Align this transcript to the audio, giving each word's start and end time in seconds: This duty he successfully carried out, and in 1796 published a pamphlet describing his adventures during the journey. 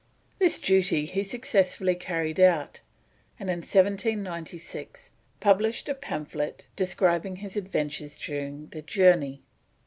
This 0.39 0.57
duty 0.57 1.05
he 1.05 1.23
successfully 1.23 1.93
carried 1.93 2.39
out, 2.39 2.81
and 3.39 3.51
in 3.51 3.59
1796 3.59 5.11
published 5.39 5.87
a 5.89 5.93
pamphlet 5.93 6.65
describing 6.75 7.35
his 7.35 7.55
adventures 7.55 8.17
during 8.17 8.69
the 8.69 8.81
journey. 8.81 9.43